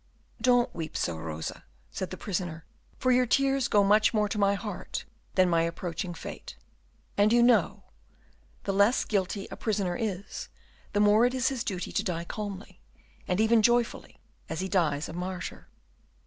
[0.41, 2.65] "Don't weep so, Rosa," said the prisoner,
[2.97, 6.55] "for your tears go much more to my heart than my approaching fate,
[7.19, 7.83] and you know,
[8.63, 10.47] the less guilty a prisoner is,
[10.93, 12.81] the more it is his duty to die calmly,
[13.27, 14.19] and even joyfully,
[14.49, 15.67] as he dies a martyr.